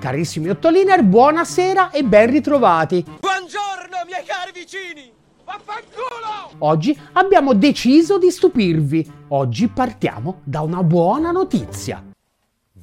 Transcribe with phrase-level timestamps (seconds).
[0.00, 3.04] Carissimi Ottoliner, buonasera e ben ritrovati.
[3.20, 5.12] Buongiorno miei cari vicini!
[5.44, 6.56] Vaffanculo!
[6.60, 9.12] Oggi abbiamo deciso di stupirvi.
[9.28, 12.02] Oggi partiamo da una buona notizia.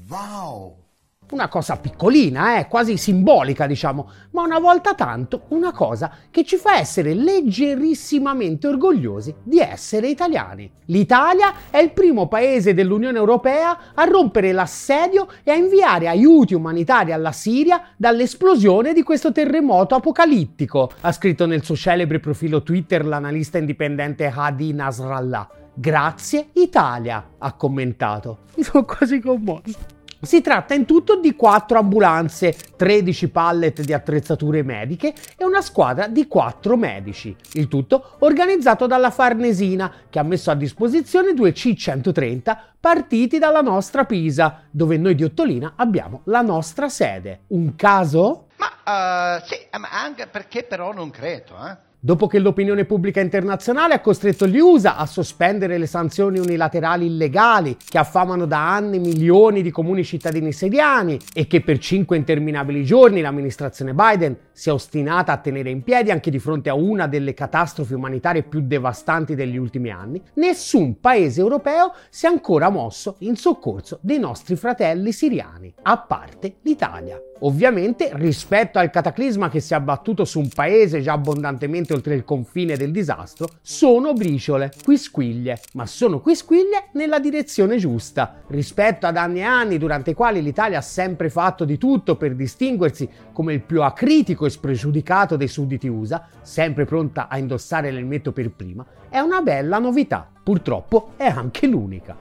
[0.07, 0.86] Wow!
[1.29, 6.55] Una cosa piccolina, eh, quasi simbolica, diciamo, ma una volta tanto una cosa che ci
[6.55, 10.71] fa essere leggerissimamente orgogliosi di essere italiani.
[10.85, 17.11] L'Italia è il primo paese dell'Unione Europea a rompere l'assedio e a inviare aiuti umanitari
[17.11, 23.57] alla Siria dall'esplosione di questo terremoto apocalittico, ha scritto nel suo celebre profilo Twitter l'analista
[23.57, 25.49] indipendente Hadi Nasrallah.
[25.73, 28.39] Grazie Italia, ha commentato.
[28.55, 29.95] Mi sono quasi commosso.
[30.19, 36.07] Si tratta in tutto di 4 ambulanze, 13 pallet di attrezzature mediche e una squadra
[36.07, 37.35] di 4 medici.
[37.53, 44.05] Il tutto organizzato dalla Farnesina, che ha messo a disposizione due C-130 partiti dalla nostra
[44.05, 47.41] Pisa, dove noi di Ottolina abbiamo la nostra sede.
[47.47, 48.47] Un caso?
[48.57, 51.86] Ma uh, sì, ma anche perché però non credo, eh?
[51.99, 57.75] Dopo che l'opinione pubblica internazionale ha costretto gli USA a sospendere le sanzioni unilaterali illegali
[57.89, 63.21] che affamano da anni milioni di comuni cittadini siriani e che per cinque interminabili giorni
[63.21, 67.35] l'amministrazione Biden si è ostinata a tenere in piedi anche di fronte a una delle
[67.35, 73.35] catastrofi umanitarie più devastanti degli ultimi anni, nessun paese europeo si è ancora mosso in
[73.35, 77.21] soccorso dei nostri fratelli siriani, a parte l'Italia.
[77.41, 82.23] Ovviamente, rispetto al cataclisma che si è abbattuto su un paese già abbondantemente oltre il
[82.23, 88.41] confine del disastro, sono briciole, quisquiglie, ma sono quisquiglie nella direzione giusta.
[88.47, 92.33] Rispetto ad anni e anni durante i quali l'Italia ha sempre fatto di tutto per
[92.33, 98.31] distinguersi come il più acritico e spregiudicato dei sudditi USA, sempre pronta a indossare l'elmetto
[98.31, 100.27] per prima, è una bella novità.
[100.41, 102.17] Purtroppo è anche l'unica.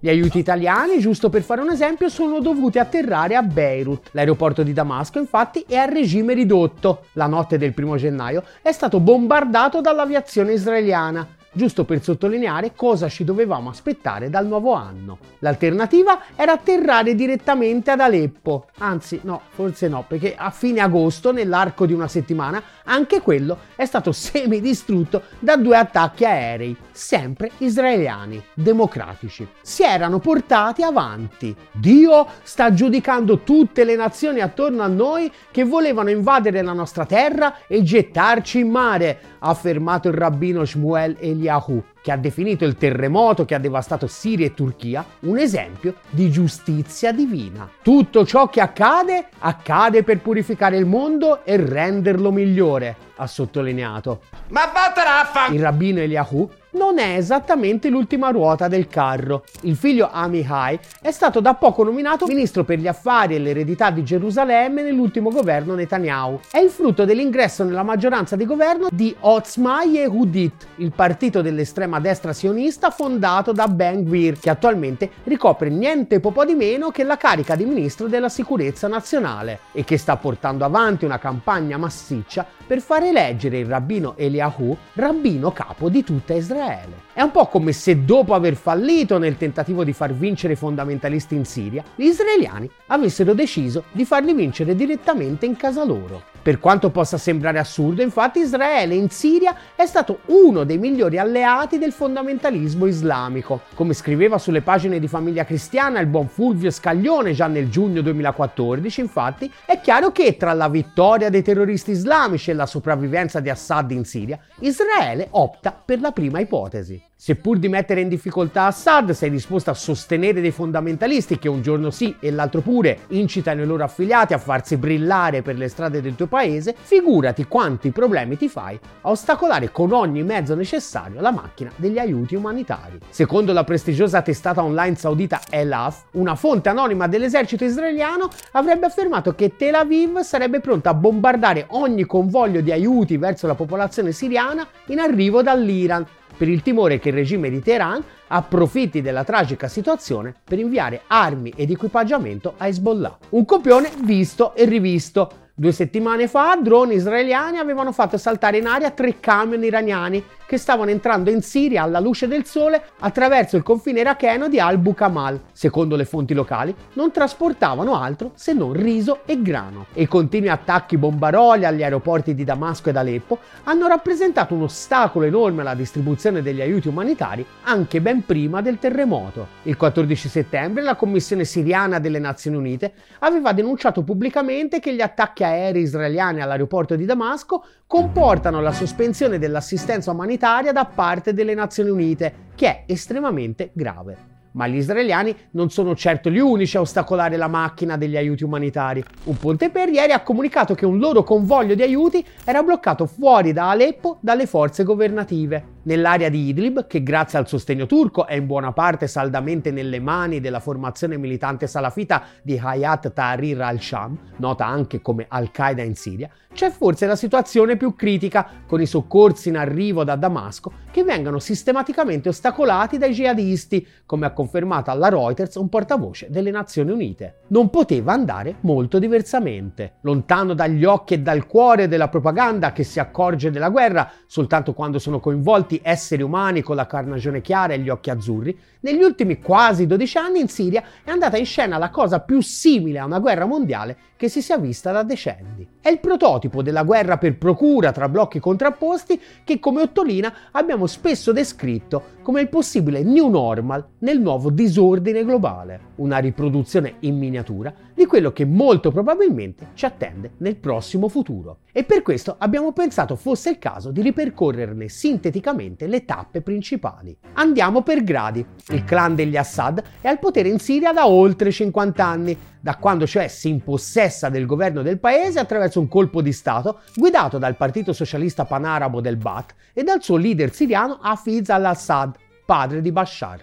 [0.00, 4.08] Gli aiuti italiani, giusto per fare un esempio, sono dovuti atterrare a Beirut.
[4.12, 7.04] L'aeroporto di Damasco, infatti, è a regime ridotto.
[7.12, 13.24] La notte del primo gennaio è stato bombardato dall'aviazione israeliana giusto per sottolineare cosa ci
[13.24, 15.18] dovevamo aspettare dal nuovo anno.
[15.40, 21.86] L'alternativa era atterrare direttamente ad Aleppo, anzi no, forse no, perché a fine agosto, nell'arco
[21.86, 29.46] di una settimana, anche quello è stato semidistrutto da due attacchi aerei, sempre israeliani, democratici.
[29.60, 31.54] Si erano portati avanti.
[31.70, 37.66] Dio sta giudicando tutte le nazioni attorno a noi che volevano invadere la nostra terra
[37.66, 43.44] e gettarci in mare, ha affermato il rabbino Shmuel Eliyahu, che ha definito il terremoto
[43.44, 47.68] che ha devastato Siria e Turchia un esempio di giustizia divina.
[47.82, 54.22] Tutto ciò che accade accade per purificare il mondo e renderlo migliore, ha sottolineato.
[54.48, 55.46] Ma vattene a fa...
[55.48, 59.44] Il rabbino Eliyahu non è esattamente l'ultima ruota del carro.
[59.62, 64.02] Il figlio Amihai è stato da poco nominato ministro per gli affari e l'eredità di
[64.02, 66.40] Gerusalemme nell'ultimo governo Netanyahu.
[66.50, 72.32] È il frutto dell'ingresso nella maggioranza di governo di Otzma Yehudit, il partito dell'estrema destra
[72.32, 77.54] sionista fondato da Ben Gvir, che attualmente ricopre niente po' di meno che la carica
[77.54, 83.02] di ministro della sicurezza nazionale e che sta portando avanti una campagna massiccia per far
[83.02, 87.02] eleggere il rabbino Eliahu rabbino capo di tutta Israele.
[87.12, 91.34] È un po' come se dopo aver fallito nel tentativo di far vincere i fondamentalisti
[91.34, 96.31] in Siria, gli israeliani avessero deciso di farli vincere direttamente in casa loro.
[96.42, 101.78] Per quanto possa sembrare assurdo, infatti, Israele in Siria è stato uno dei migliori alleati
[101.78, 103.60] del fondamentalismo islamico.
[103.74, 109.00] Come scriveva sulle pagine di Famiglia Cristiana il buon Fulvio Scaglione già nel giugno 2014,
[109.00, 113.92] infatti, è chiaro che tra la vittoria dei terroristi islamici e la sopravvivenza di Assad
[113.92, 117.10] in Siria, Israele opta per la prima ipotesi.
[117.24, 121.92] Seppur di mettere in difficoltà Assad, sei disposto a sostenere dei fondamentalisti che un giorno
[121.92, 123.02] sì e l'altro pure.
[123.10, 127.92] Incitano i loro affiliati a farsi brillare per le strade del tuo paese, figurati quanti
[127.92, 132.98] problemi ti fai a ostacolare con ogni mezzo necessario la macchina degli aiuti umanitari.
[133.08, 139.54] Secondo la prestigiosa testata online saudita Elaf, una fonte anonima dell'esercito israeliano avrebbe affermato che
[139.54, 144.98] Tel Aviv sarebbe pronta a bombardare ogni convoglio di aiuti verso la popolazione siriana in
[144.98, 146.04] arrivo dall'Iran
[146.36, 151.52] per il timore che il regime di Teheran approfitti della tragica situazione per inviare armi
[151.54, 153.18] ed equipaggiamento a Hezbollah.
[153.30, 155.30] Un copione visto e rivisto.
[155.54, 160.90] Due settimane fa droni israeliani avevano fatto saltare in aria tre camion iraniani che stavano
[160.90, 165.44] entrando in Siria alla luce del sole attraverso il confine iracheno di Al-Bukamal.
[165.50, 169.86] Secondo le fonti locali, non trasportavano altro se non riso e grano.
[169.94, 175.24] E i continui attacchi bombaroli agli aeroporti di Damasco ed Aleppo hanno rappresentato un ostacolo
[175.24, 179.46] enorme alla distribuzione degli aiuti umanitari anche ben prima del terremoto.
[179.62, 185.44] Il 14 settembre la Commissione siriana delle Nazioni Unite aveva denunciato pubblicamente che gli attacchi
[185.44, 192.34] aerei israeliani all'aeroporto di Damasco comportano la sospensione dell'assistenza umanitaria da parte delle Nazioni Unite,
[192.54, 194.16] che è estremamente grave.
[194.52, 199.04] Ma gli israeliani non sono certo gli unici a ostacolare la macchina degli aiuti umanitari.
[199.24, 203.52] Un ponte per ieri ha comunicato che un loro convoglio di aiuti era bloccato fuori
[203.52, 205.80] da Aleppo dalle forze governative.
[205.84, 210.38] Nell'area di Idlib, che grazie al sostegno turco è in buona parte saldamente nelle mani
[210.38, 216.70] della formazione militante salafita di Hayat Tahrir al-Sham, nota anche come Al-Qaeda in Siria, c'è
[216.70, 222.28] forse la situazione più critica, con i soccorsi in arrivo da Damasco che vengono sistematicamente
[222.28, 227.40] ostacolati dai jihadisti, come ha confermato alla Reuters un portavoce delle Nazioni Unite.
[227.48, 229.94] Non poteva andare molto diversamente.
[230.02, 234.98] Lontano dagli occhi e dal cuore della propaganda che si accorge della guerra soltanto quando
[234.98, 239.86] sono coinvolti esseri umani con la carnagione chiara e gli occhi azzurri, negli ultimi quasi
[239.86, 243.44] 12 anni in Siria è andata in scena la cosa più simile a una guerra
[243.44, 245.66] mondiale che si sia vista da decenni.
[245.80, 251.32] È il prototipo della guerra per procura tra blocchi contrapposti che come Ottolina abbiamo spesso
[251.32, 258.06] descritto come il possibile new normal nel nuovo disordine globale, una riproduzione in miniatura di
[258.06, 261.58] quello che molto probabilmente ci attende nel prossimo futuro.
[261.72, 267.16] E per questo abbiamo pensato fosse il caso di ripercorrerne sinteticamente le tappe principali.
[267.34, 268.44] Andiamo per gradi.
[268.68, 273.08] Il clan degli Assad è al potere in Siria da oltre 50 anni, da quando
[273.08, 277.92] cioè si impossessa del governo del paese attraverso un colpo di Stato guidato dal partito
[277.92, 282.14] socialista panarabo del Baath e dal suo leader siriano Hafiz al-Assad,
[282.46, 283.40] padre di Bashar.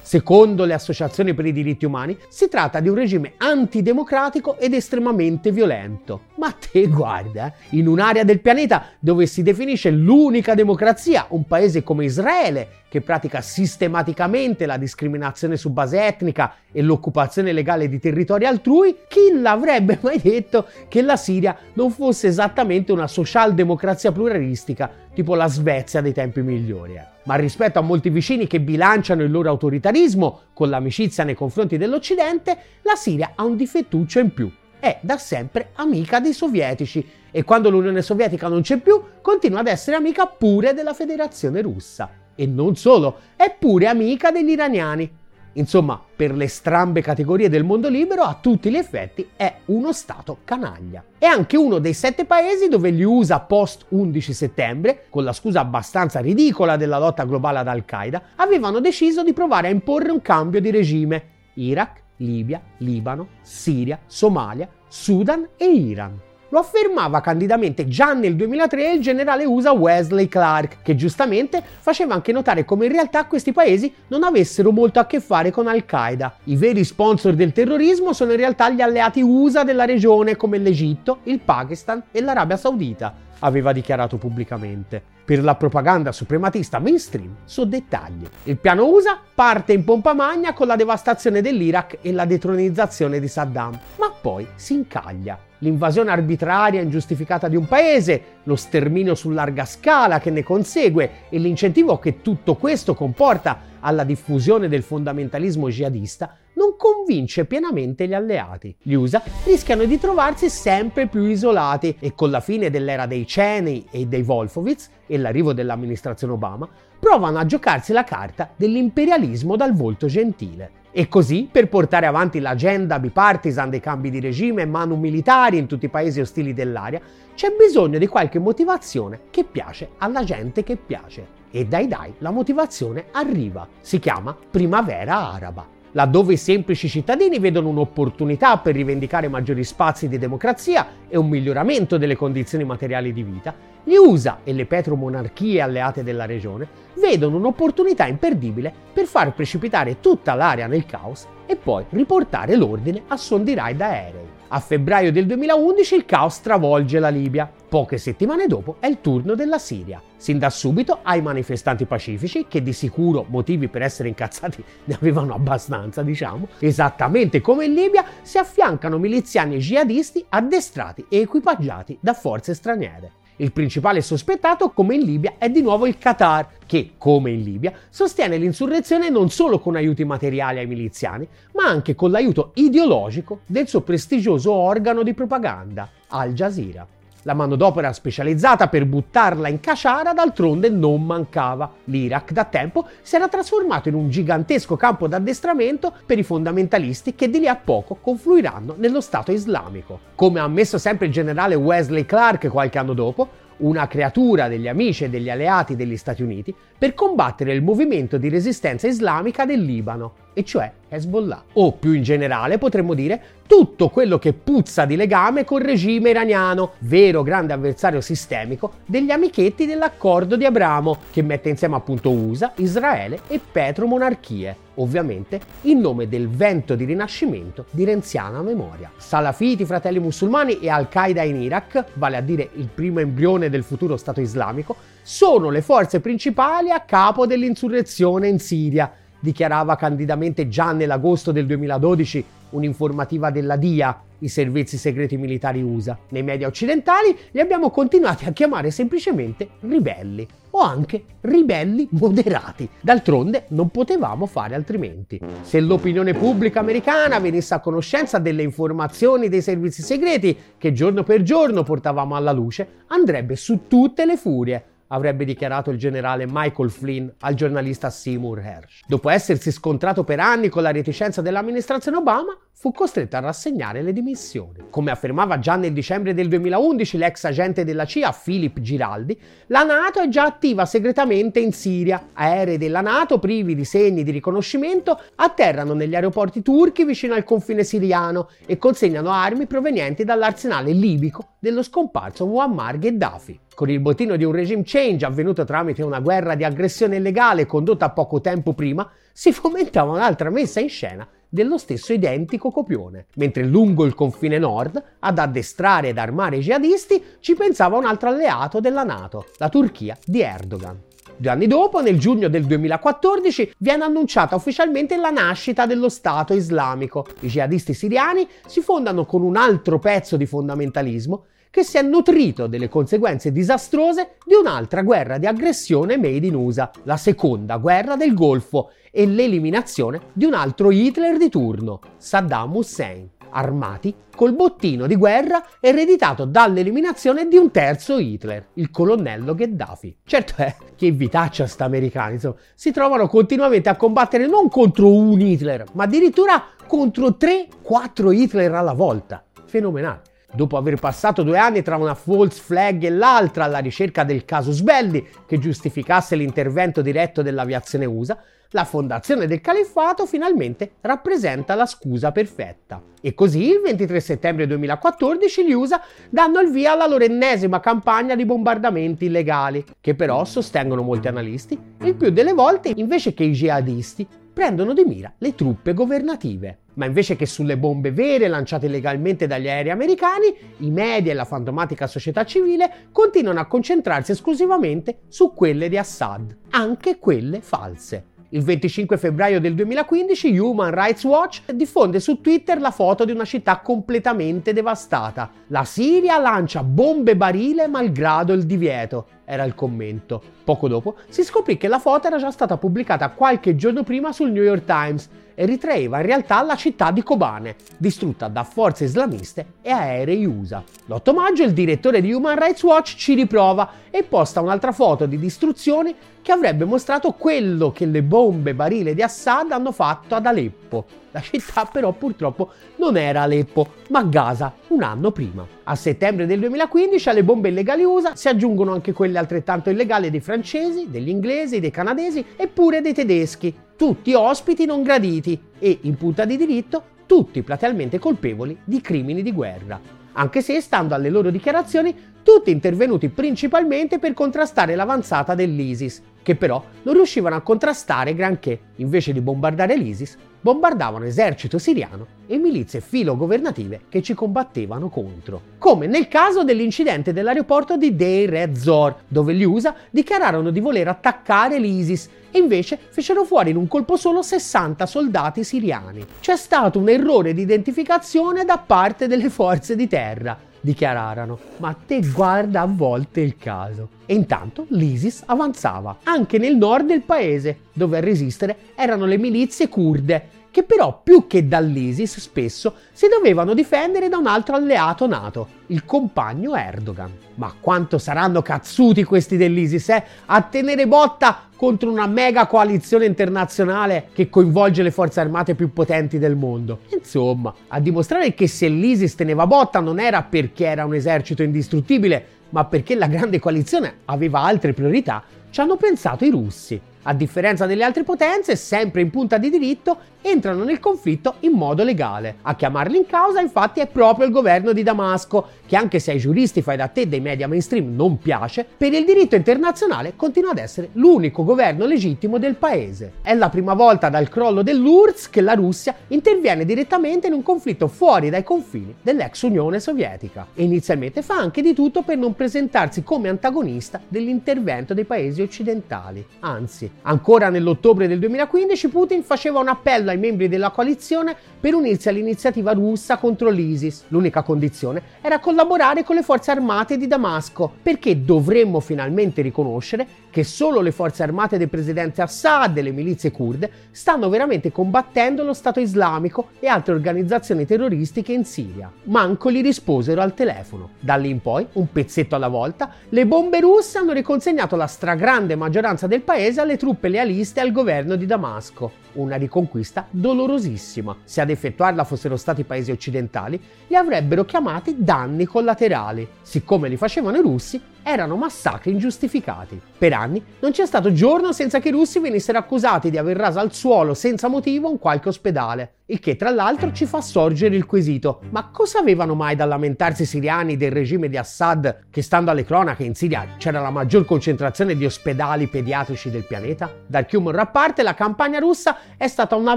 [0.00, 5.50] Secondo le associazioni per i diritti umani, si tratta di un regime antidemocratico ed estremamente
[5.50, 6.22] violento.
[6.40, 12.06] Ma te guarda, in un'area del pianeta dove si definisce l'unica democrazia, un paese come
[12.06, 18.96] Israele, che pratica sistematicamente la discriminazione su base etnica e l'occupazione legale di territori altrui,
[19.06, 25.46] chi l'avrebbe mai detto che la Siria non fosse esattamente una socialdemocrazia pluralistica, tipo la
[25.46, 26.94] Svezia dei tempi migliori?
[26.94, 27.04] Eh?
[27.24, 32.56] Ma rispetto a molti vicini che bilanciano il loro autoritarismo con l'amicizia nei confronti dell'Occidente,
[32.80, 34.50] la Siria ha un difettuccio in più.
[34.80, 39.66] È da sempre amica dei sovietici e quando l'Unione Sovietica non c'è più, continua ad
[39.66, 42.10] essere amica pure della Federazione Russa.
[42.34, 45.18] E non solo, è pure amica degli iraniani.
[45.54, 50.38] Insomma, per le strambe categorie del mondo libero, a tutti gli effetti è uno Stato
[50.44, 51.04] canaglia.
[51.18, 55.60] È anche uno dei sette paesi dove gli USA post 11 settembre, con la scusa
[55.60, 60.60] abbastanza ridicola della lotta globale ad Al-Qaeda, avevano deciso di provare a imporre un cambio
[60.62, 61.24] di regime.
[61.54, 66.18] Iraq, Libia, Libano, Siria, Somalia, Sudan e Iran.
[66.52, 72.32] Lo affermava candidamente già nel 2003 il generale USA Wesley Clark, che giustamente faceva anche
[72.32, 76.38] notare come in realtà questi paesi non avessero molto a che fare con Al-Qaeda.
[76.44, 81.18] I veri sponsor del terrorismo sono in realtà gli alleati USA della regione come l'Egitto,
[81.24, 85.18] il Pakistan e l'Arabia Saudita, aveva dichiarato pubblicamente.
[85.30, 88.26] Per la propaganda suprematista mainstream so dettagli.
[88.42, 93.28] Il piano USA parte in pompa magna con la devastazione dell'Iraq e la detronizzazione di
[93.28, 99.30] Saddam, ma poi si incaglia l'invasione arbitraria e ingiustificata di un paese, lo sterminio su
[99.30, 105.68] larga scala che ne consegue e l'incentivo che tutto questo comporta alla diffusione del fondamentalismo
[105.68, 108.74] jihadista non convince pienamente gli alleati.
[108.82, 113.86] Gli USA rischiano di trovarsi sempre più isolati e con la fine dell'era dei Cheney
[113.90, 120.06] e dei Wolfowitz e l'arrivo dell'amministrazione Obama provano a giocarsi la carta dell'imperialismo dal volto
[120.06, 120.79] gentile.
[120.92, 125.66] E così, per portare avanti l'agenda bipartisan dei cambi di regime e manu militari in
[125.66, 127.00] tutti i paesi ostili dell'area,
[127.34, 131.38] c'è bisogno di qualche motivazione che piace alla gente che piace.
[131.50, 133.66] E dai dai, la motivazione arriva.
[133.80, 140.18] Si chiama Primavera Araba laddove i semplici cittadini vedono un'opportunità per rivendicare maggiori spazi di
[140.18, 146.02] democrazia e un miglioramento delle condizioni materiali di vita, gli USA e le petromonarchie alleate
[146.02, 146.68] della regione
[147.00, 153.16] vedono un'opportunità imperdibile per far precipitare tutta l'area nel caos e poi riportare l'ordine a
[153.16, 154.28] son di raid aerei.
[154.48, 157.50] A febbraio del 2011 il caos travolge la Libia.
[157.70, 160.02] Poche settimane dopo è il turno della Siria.
[160.16, 165.34] Sin da subito ai manifestanti pacifici, che di sicuro motivi per essere incazzati ne avevano
[165.34, 172.54] abbastanza, diciamo, esattamente come in Libia, si affiancano miliziani jihadisti addestrati e equipaggiati da forze
[172.54, 173.12] straniere.
[173.36, 177.72] Il principale sospettato, come in Libia, è di nuovo il Qatar, che, come in Libia,
[177.88, 183.68] sostiene l'insurrezione non solo con aiuti materiali ai miliziani, ma anche con l'aiuto ideologico del
[183.68, 186.98] suo prestigioso organo di propaganda, Al Jazeera.
[187.24, 191.70] La manodopera specializzata per buttarla in caciara d'altronde non mancava.
[191.84, 197.28] L'Iraq da tempo si era trasformato in un gigantesco campo d'addestramento per i fondamentalisti che
[197.28, 200.00] di lì a poco confluiranno nello Stato islamico.
[200.14, 205.04] Come ha ammesso sempre il generale Wesley Clark qualche anno dopo, una creatura degli amici
[205.04, 210.14] e degli alleati degli Stati Uniti, per combattere il movimento di resistenza islamica del Libano,
[210.32, 211.44] e cioè Hezbollah.
[211.54, 216.72] O più in generale potremmo dire tutto quello che puzza di legame col regime iraniano,
[216.80, 223.22] vero grande avversario sistemico degli amichetti dell'accordo di Abramo, che mette insieme appunto USA, Israele
[223.26, 228.90] e petromonarchie, ovviamente in nome del vento di rinascimento di renziana memoria.
[228.96, 233.96] Salafiti, fratelli musulmani e Al-Qaeda in Iraq, vale a dire il primo embrione del futuro
[233.96, 241.30] Stato islamico, sono le forze principali a capo dell'insurrezione in Siria, dichiarava candidamente già nell'agosto
[241.30, 245.96] del 2012 un'informativa della DIA, i servizi segreti militari USA.
[246.10, 252.68] Nei media occidentali li abbiamo continuati a chiamare semplicemente ribelli o anche ribelli moderati.
[252.80, 255.20] D'altronde non potevamo fare altrimenti.
[255.42, 261.22] Se l'opinione pubblica americana venisse a conoscenza delle informazioni dei servizi segreti che giorno per
[261.22, 267.08] giorno portavamo alla luce, andrebbe su tutte le furie avrebbe dichiarato il generale Michael Flynn
[267.20, 268.82] al giornalista Seymour Hersh.
[268.86, 273.94] Dopo essersi scontrato per anni con la reticenza dell'amministrazione Obama, fu costretto a rassegnare le
[273.94, 274.66] dimissioni.
[274.68, 280.02] Come affermava già nel dicembre del 2011 l'ex agente della CIA Philip Giraldi, la NATO
[280.02, 282.08] è già attiva segretamente in Siria.
[282.12, 287.64] Aerei della NATO, privi di segni di riconoscimento, atterrano negli aeroporti turchi vicino al confine
[287.64, 293.40] siriano e consegnano armi provenienti dall'arsenale libico dello scomparso Muammar Gheddafi.
[293.54, 297.88] Con il bottino di un regime change avvenuto tramite una guerra di aggressione illegale condotta
[297.88, 303.06] poco tempo prima, si fomentava un'altra messa in scena dello stesso identico copione.
[303.14, 308.10] Mentre lungo il confine nord, ad addestrare ed armare i jihadisti, ci pensava un altro
[308.10, 310.88] alleato della NATO, la Turchia di Erdogan.
[311.16, 317.06] Due anni dopo, nel giugno del 2014, viene annunciata ufficialmente la nascita dello Stato islamico.
[317.20, 322.46] I jihadisti siriani si fondano con un altro pezzo di fondamentalismo che si è nutrito
[322.46, 328.14] delle conseguenze disastrose di un'altra guerra di aggressione made in USA, la seconda guerra del
[328.14, 334.96] Golfo e l'eliminazione di un altro Hitler di turno, Saddam Hussein, armati col bottino di
[334.96, 339.98] guerra ereditato dall'eliminazione di un terzo Hitler, il colonnello Gheddafi.
[340.04, 345.20] Certo è che vitaccia sta americani insomma, si trovano continuamente a combattere non contro un
[345.20, 349.24] Hitler, ma addirittura contro 3-4 Hitler alla volta.
[349.46, 350.02] Fenomenale.
[350.32, 354.60] Dopo aver passato due anni tra una false flag e l'altra alla ricerca del casus
[354.60, 358.16] belli che giustificasse l'intervento diretto dell'aviazione USA,
[358.52, 362.82] la fondazione del califfato finalmente rappresenta la scusa perfetta.
[363.00, 368.14] E così il 23 settembre 2014 gli USA danno il via alla loro ennesima campagna
[368.14, 373.32] di bombardamenti illegali, che però, sostengono molti analisti, il più delle volte invece che i
[373.32, 376.58] jihadisti prendono di mira le truppe governative.
[376.74, 381.24] Ma invece che sulle bombe vere lanciate illegalmente dagli aerei americani, i media e la
[381.24, 388.04] fantomatica società civile continuano a concentrarsi esclusivamente su quelle di Assad, anche quelle false.
[388.32, 393.24] Il 25 febbraio del 2015 Human Rights Watch diffonde su Twitter la foto di una
[393.24, 395.32] città completamente devastata.
[395.48, 400.22] La Siria lancia bombe barile malgrado il divieto, era il commento.
[400.50, 404.32] Poco dopo si scoprì che la foto era già stata pubblicata qualche giorno prima sul
[404.32, 409.46] New York Times e ritraeva in realtà la città di Kobane, distrutta da forze islamiste
[409.62, 410.62] e aerei USA.
[410.86, 415.18] L'8 maggio il direttore di Human Rights Watch ci riprova e posta un'altra foto di
[415.18, 420.84] distruzioni che avrebbe mostrato quello che le bombe barile di Assad hanno fatto ad Aleppo.
[421.12, 425.44] La città però purtroppo non era Aleppo, ma Gaza un anno prima.
[425.64, 430.20] A settembre del 2015 alle bombe illegali USA si aggiungono anche quelle altrettanto illegali dei
[430.20, 430.39] francesi,
[430.88, 436.24] degli inglesi, dei canadesi e pure dei tedeschi, tutti ospiti non graditi e, in punta
[436.24, 439.80] di diritto, tutti platealmente colpevoli di crimini di guerra.
[440.12, 441.94] Anche se, stando alle loro dichiarazioni,
[442.32, 448.56] tutti intervenuti principalmente per contrastare l'avanzata dell'ISIS, che però non riuscivano a contrastare granché.
[448.76, 455.42] Invece di bombardare l'ISIS, bombardavano esercito siriano e milizie filogovernative che ci combattevano contro.
[455.58, 461.58] Come nel caso dell'incidente dell'aeroporto di Deir ez-Zor, dove gli USA dichiararono di voler attaccare
[461.58, 466.06] l'ISIS e invece fecero fuori in un colpo solo 60 soldati siriani.
[466.20, 471.38] C'è stato un errore di identificazione da parte delle forze di terra dichiararono.
[471.58, 473.88] Ma te guarda a volte il caso.
[474.06, 479.68] E intanto l'ISIS avanzava anche nel nord del paese, dove a resistere erano le milizie
[479.68, 485.48] kurde che però più che dall'ISIS spesso si dovevano difendere da un altro alleato nato,
[485.66, 487.12] il compagno Erdogan.
[487.36, 490.04] Ma quanto saranno cazzuti questi dell'ISIS, eh?
[490.26, 496.18] A tenere botta contro una mega coalizione internazionale che coinvolge le forze armate più potenti
[496.18, 496.78] del mondo.
[496.90, 502.24] Insomma, a dimostrare che se l'ISIS teneva botta non era perché era un esercito indistruttibile,
[502.48, 506.80] ma perché la grande coalizione aveva altre priorità, ci hanno pensato i russi.
[507.10, 511.82] A differenza delle altre potenze, sempre in punta di diritto, entrano nel conflitto in modo
[511.82, 512.36] legale.
[512.42, 516.18] A chiamarli in causa, infatti, è proprio il governo di Damasco, che anche se ai
[516.18, 520.58] giuristi fai da te dei media mainstream non piace, per il diritto internazionale continua ad
[520.58, 523.14] essere l'unico governo legittimo del paese.
[523.22, 527.88] È la prima volta dal crollo dell'URSS che la Russia interviene direttamente in un conflitto
[527.88, 533.02] fuori dai confini dell'ex Unione Sovietica e inizialmente fa anche di tutto per non presentarsi
[533.02, 536.24] come antagonista dell'intervento dei paesi occidentali.
[536.40, 542.10] Anzi, Ancora nell'ottobre del 2015 Putin faceva un appello ai membri della coalizione per unirsi
[542.10, 544.04] all'iniziativa russa contro l'ISIS.
[544.08, 550.44] L'unica condizione era collaborare con le forze armate di Damasco, perché dovremmo finalmente riconoscere che
[550.44, 555.54] solo le forze armate del presidente Assad e le milizie kurde stanno veramente combattendo lo
[555.54, 558.90] Stato islamico e altre organizzazioni terroristiche in Siria.
[559.04, 560.90] Manco gli risposero al telefono.
[561.00, 565.56] Da lì in poi, un pezzetto alla volta, le bombe russe hanno riconsegnato la stragrande
[565.56, 568.90] maggioranza del paese alle truppe lealiste al governo di Damasco.
[569.12, 571.16] Una riconquista dolorosissima.
[571.24, 576.28] Se ad effettuarla fossero stati i paesi occidentali, li avrebbero chiamati danni collaterali.
[576.42, 579.80] Siccome li facevano i russi, erano massacri ingiustificati.
[579.98, 583.58] Per anni non c'è stato giorno senza che i russi venissero accusati di aver raso
[583.58, 585.94] al suolo senza motivo un qualche ospedale.
[586.10, 590.22] Il che tra l'altro ci fa sorgere il quesito: ma cosa avevano mai da lamentarsi
[590.22, 594.24] i siriani del regime di Assad che stando alle cronache in Siria c'era la maggior
[594.24, 596.92] concentrazione di ospedali pediatrici del pianeta?
[597.06, 599.76] Dal Cuman a parte la campagna russa è stata una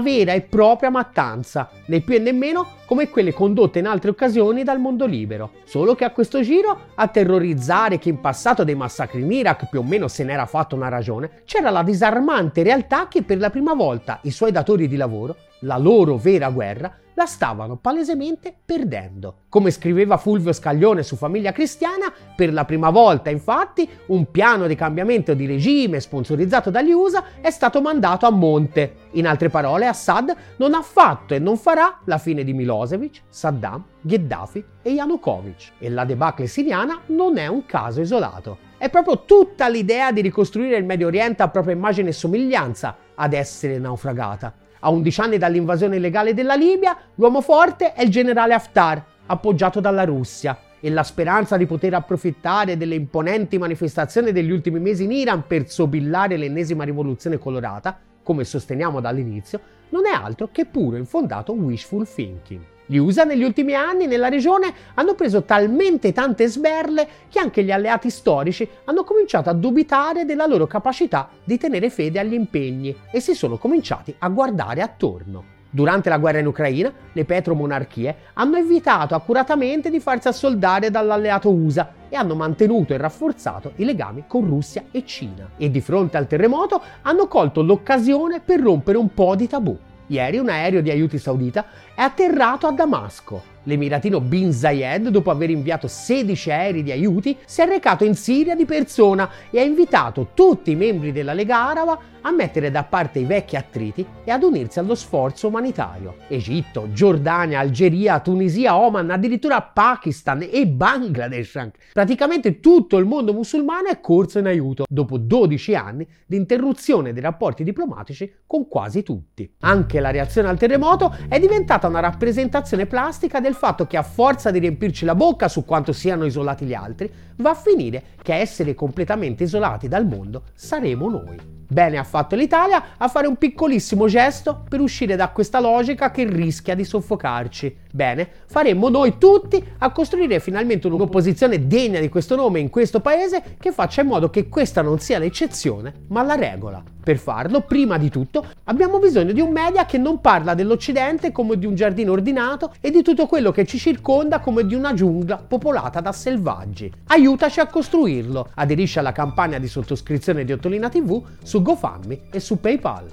[0.00, 4.80] vera e propria mattanza, né più e nemmeno come quelle condotte in altre occasioni dal
[4.80, 5.52] mondo libero.
[5.64, 9.80] Solo che a questo giro, a terrorizzare chi in passato dei massacri in Iraq più
[9.80, 13.74] o meno se n'era fatto una ragione, c'era la disarmante realtà che per la prima
[13.74, 19.42] volta i suoi datori di lavoro, la loro vera guerra, la stavano palesemente perdendo.
[19.48, 24.74] Come scriveva Fulvio Scaglione su Famiglia Cristiana, per la prima volta infatti un piano di
[24.74, 28.96] cambiamento di regime sponsorizzato dagli USA è stato mandato a monte.
[29.12, 33.84] In altre parole, Assad non ha fatto e non farà la fine di Milosevic, Saddam,
[34.00, 35.72] Gheddafi e Yanukovych.
[35.78, 38.58] E la debacle siriana non è un caso isolato.
[38.76, 43.32] È proprio tutta l'idea di ricostruire il Medio Oriente a propria immagine e somiglianza ad
[43.32, 44.52] essere naufragata.
[44.86, 50.04] A 11 anni dall'invasione illegale della Libia, l'uomo forte è il generale Haftar, appoggiato dalla
[50.04, 55.46] Russia, e la speranza di poter approfittare delle imponenti manifestazioni degli ultimi mesi in Iran
[55.46, 62.06] per sobillare l'ennesima rivoluzione colorata, come sosteniamo dall'inizio, non è altro che puro infondato wishful
[62.06, 62.73] thinking.
[62.86, 67.70] Gli USA negli ultimi anni nella regione hanno preso talmente tante sberle che anche gli
[67.70, 73.20] alleati storici hanno cominciato a dubitare della loro capacità di tenere fede agli impegni e
[73.20, 75.52] si sono cominciati a guardare attorno.
[75.70, 81.90] Durante la guerra in Ucraina, le petromonarchie hanno evitato accuratamente di farsi assoldare dall'alleato USA
[82.08, 85.50] e hanno mantenuto e rafforzato i legami con Russia e Cina.
[85.56, 89.76] E di fronte al terremoto hanno colto l'occasione per rompere un po' di tabù.
[90.06, 95.50] Ieri un aereo di aiuti saudita è atterrato a Damasco L'emiratino Bin Zayed, dopo aver
[95.50, 100.30] inviato 16 aerei di aiuti, si è recato in Siria di persona e ha invitato
[100.34, 104.42] tutti i membri della Lega Araba a mettere da parte i vecchi attriti e ad
[104.42, 106.16] unirsi allo sforzo umanitario.
[106.28, 111.68] Egitto, Giordania, Algeria, Tunisia, Oman, addirittura Pakistan e Bangladesh.
[111.92, 117.22] Praticamente tutto il mondo musulmano è corso in aiuto dopo 12 anni di interruzione dei
[117.22, 119.50] rapporti diplomatici con quasi tutti.
[119.60, 124.50] Anche la reazione al terremoto è diventata una rappresentazione plastica del fatto che a forza
[124.50, 128.36] di riempirci la bocca su quanto siano isolati gli altri, va a finire che a
[128.36, 131.54] essere completamente isolati dal mondo saremo noi.
[131.66, 136.24] Bene ha fatto l'Italia a fare un piccolissimo gesto per uscire da questa logica che
[136.24, 137.76] rischia di soffocarci.
[137.90, 143.56] Bene, faremmo noi tutti a costruire finalmente un'opposizione degna di questo nome in questo paese
[143.58, 146.93] che faccia in modo che questa non sia l'eccezione, ma la regola.
[147.04, 151.58] Per farlo, prima di tutto, abbiamo bisogno di un media che non parla dell'Occidente come
[151.58, 155.36] di un giardino ordinato e di tutto quello che ci circonda come di una giungla
[155.36, 156.90] popolata da selvaggi.
[157.08, 158.52] Aiutaci a costruirlo.
[158.54, 163.06] Aderisci alla campagna di sottoscrizione di Ottolina TV su GoFundMe e su PayPal.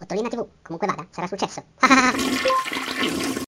[0.00, 1.62] Ottolina TV, comunque vada, sarà successo.